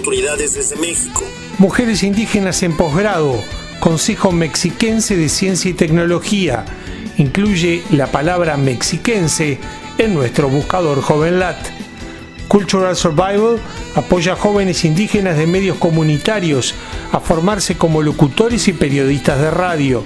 Desde 0.00 0.76
México. 0.76 1.24
Mujeres 1.58 2.04
indígenas 2.04 2.62
en 2.62 2.76
posgrado. 2.76 3.34
Consejo 3.80 4.30
Mexiquense 4.30 5.16
de 5.16 5.28
Ciencia 5.28 5.72
y 5.72 5.74
Tecnología. 5.74 6.64
Incluye 7.16 7.82
la 7.90 8.06
palabra 8.06 8.56
mexiquense 8.56 9.58
en 9.98 10.14
nuestro 10.14 10.48
buscador 10.48 11.00
JovenLat. 11.00 11.56
Cultural 12.46 12.94
Survival 12.94 13.58
apoya 13.96 14.34
a 14.34 14.36
jóvenes 14.36 14.84
indígenas 14.84 15.36
de 15.36 15.48
medios 15.48 15.78
comunitarios 15.78 16.74
a 17.10 17.18
formarse 17.18 17.76
como 17.76 18.00
locutores 18.00 18.68
y 18.68 18.74
periodistas 18.74 19.40
de 19.40 19.50
radio. 19.50 20.04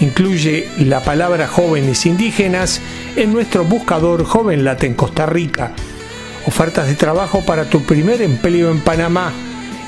Incluye 0.00 0.66
la 0.78 1.04
palabra 1.04 1.46
jóvenes 1.46 2.06
indígenas 2.06 2.80
en 3.16 3.34
nuestro 3.34 3.64
buscador 3.64 4.24
JovenLat 4.24 4.82
en 4.84 4.94
Costa 4.94 5.26
Rica. 5.26 5.74
Ofertas 6.46 6.86
de 6.86 6.94
trabajo 6.94 7.40
para 7.44 7.64
tu 7.64 7.82
primer 7.82 8.22
empleo 8.22 8.70
en 8.70 8.80
Panamá. 8.80 9.32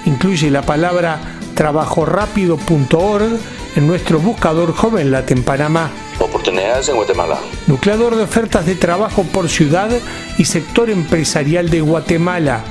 Incluye 0.06 0.50
la 0.50 0.62
palabra 0.62 1.20
trabajorápido.org 1.54 3.38
en 3.76 3.86
nuestro 3.86 4.18
buscador 4.18 4.72
JovenLat 4.74 5.30
en 5.30 5.44
Panamá. 5.44 5.90
Oportunidades 6.18 6.88
en 6.88 6.96
Guatemala. 6.96 7.38
Nucleador 7.68 8.16
de 8.16 8.24
ofertas 8.24 8.66
de 8.66 8.74
trabajo 8.74 9.22
por 9.22 9.48
ciudad 9.48 9.90
y 10.36 10.44
sector 10.46 10.90
empresarial 10.90 11.70
de 11.70 11.80
Guatemala. 11.80 12.64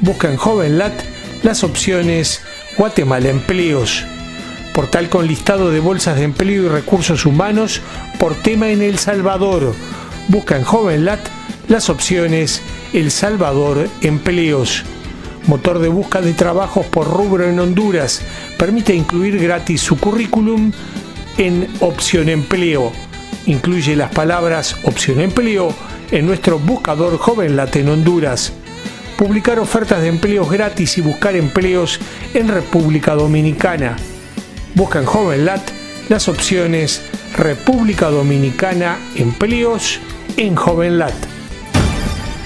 Busca 0.00 0.28
en 0.28 0.36
JovenLat 0.36 0.92
las 1.44 1.62
opciones 1.62 2.42
Guatemala 2.76 3.28
Empleos. 3.28 4.04
Portal 4.74 5.08
con 5.08 5.26
listado 5.26 5.70
de 5.70 5.78
bolsas 5.80 6.16
de 6.16 6.24
empleo 6.24 6.64
y 6.64 6.68
recursos 6.68 7.24
humanos 7.24 7.80
por 8.18 8.34
tema 8.34 8.70
en 8.70 8.82
El 8.82 8.98
Salvador. 8.98 9.74
Busca 10.26 10.56
en 10.56 10.64
JovenLat 10.64 11.20
las 11.68 11.88
opciones 11.90 12.62
El 12.92 13.10
Salvador 13.10 13.88
Empleos. 14.00 14.82
Motor 15.46 15.78
de 15.78 15.88
búsqueda 15.88 16.22
de 16.22 16.32
trabajos 16.32 16.86
por 16.86 17.06
rubro 17.06 17.44
en 17.44 17.60
Honduras. 17.60 18.22
Permite 18.58 18.94
incluir 18.94 19.38
gratis 19.38 19.82
su 19.82 19.98
currículum 19.98 20.72
en 21.36 21.68
Opción 21.80 22.30
Empleo. 22.30 22.92
Incluye 23.46 23.94
las 23.94 24.10
palabras 24.12 24.76
Opción 24.84 25.20
Empleo 25.20 25.74
en 26.10 26.26
nuestro 26.26 26.58
buscador 26.58 27.18
JovenLat 27.18 27.76
en 27.76 27.90
Honduras. 27.90 28.52
Publicar 29.18 29.58
ofertas 29.58 30.00
de 30.00 30.08
empleos 30.08 30.50
gratis 30.50 30.96
y 30.96 31.02
buscar 31.02 31.36
empleos 31.36 32.00
en 32.32 32.48
República 32.48 33.14
Dominicana. 33.14 33.96
Busca 34.74 35.00
en 35.00 35.06
JovenLat 35.06 35.62
las 36.08 36.28
opciones 36.28 37.02
República 37.36 38.08
Dominicana 38.08 38.96
Empleos 39.14 40.00
en 40.38 40.54
JovenLat. 40.54 41.27